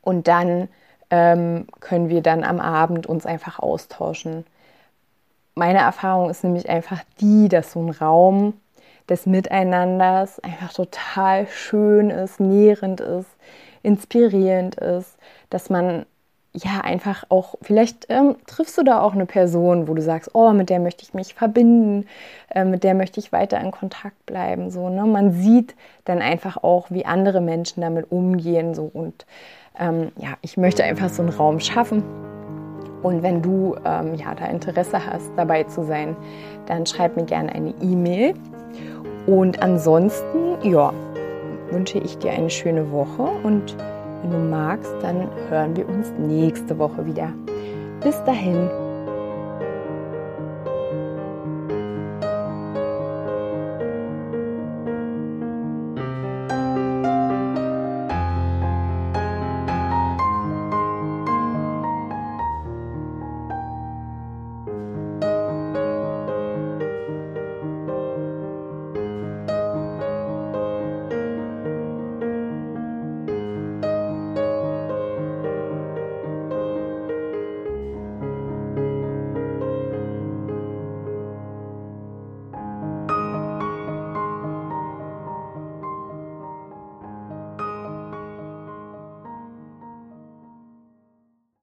und 0.02 0.28
dann 0.28 0.68
ähm, 1.08 1.66
können 1.80 2.10
wir 2.10 2.20
dann 2.20 2.44
am 2.44 2.60
Abend 2.60 3.06
uns 3.06 3.24
einfach 3.24 3.58
austauschen. 3.58 4.44
Meine 5.54 5.78
Erfahrung 5.78 6.28
ist 6.28 6.44
nämlich 6.44 6.68
einfach 6.68 7.00
die, 7.22 7.48
dass 7.48 7.72
so 7.72 7.80
ein 7.80 7.88
Raum 7.88 8.52
des 9.08 9.24
Miteinanders 9.24 10.40
einfach 10.40 10.74
total 10.74 11.46
schön 11.48 12.10
ist, 12.10 12.38
nährend 12.38 13.00
ist, 13.00 13.30
inspirierend 13.82 14.74
ist, 14.74 15.16
dass 15.48 15.70
man 15.70 16.04
ja 16.54 16.80
einfach 16.82 17.24
auch, 17.30 17.54
vielleicht 17.62 18.06
ähm, 18.08 18.36
triffst 18.46 18.76
du 18.76 18.82
da 18.82 19.00
auch 19.00 19.14
eine 19.14 19.26
Person, 19.26 19.88
wo 19.88 19.94
du 19.94 20.02
sagst, 20.02 20.30
oh, 20.34 20.52
mit 20.52 20.68
der 20.70 20.80
möchte 20.80 21.02
ich 21.02 21.14
mich 21.14 21.34
verbinden, 21.34 22.06
äh, 22.54 22.64
mit 22.64 22.84
der 22.84 22.94
möchte 22.94 23.20
ich 23.20 23.32
weiter 23.32 23.58
in 23.60 23.70
Kontakt 23.70 24.26
bleiben. 24.26 24.70
So, 24.70 24.88
ne? 24.88 25.04
Man 25.06 25.32
sieht 25.32 25.74
dann 26.04 26.20
einfach 26.20 26.62
auch, 26.62 26.90
wie 26.90 27.06
andere 27.06 27.40
Menschen 27.40 27.80
damit 27.80 28.12
umgehen. 28.12 28.74
So. 28.74 28.90
Und 28.92 29.24
ähm, 29.78 30.12
ja, 30.16 30.34
ich 30.42 30.56
möchte 30.56 30.84
einfach 30.84 31.08
so 31.08 31.22
einen 31.22 31.32
Raum 31.32 31.58
schaffen. 31.60 32.02
Und 33.02 33.22
wenn 33.22 33.42
du 33.42 33.76
ähm, 33.84 34.14
ja, 34.14 34.34
da 34.34 34.46
Interesse 34.46 35.04
hast, 35.04 35.32
dabei 35.36 35.64
zu 35.64 35.84
sein, 35.84 36.16
dann 36.66 36.86
schreib 36.86 37.16
mir 37.16 37.24
gerne 37.24 37.52
eine 37.52 37.74
E-Mail 37.80 38.34
und 39.26 39.62
ansonsten, 39.62 40.56
ja, 40.62 40.92
wünsche 41.70 41.98
ich 41.98 42.18
dir 42.18 42.32
eine 42.32 42.50
schöne 42.50 42.90
Woche 42.90 43.22
und 43.22 43.76
wenn 44.22 44.30
du 44.30 44.38
magst, 44.38 44.92
dann 45.02 45.28
hören 45.48 45.76
wir 45.76 45.88
uns 45.88 46.10
nächste 46.18 46.78
Woche 46.78 47.04
wieder. 47.04 47.32
Bis 48.02 48.22
dahin. 48.24 48.68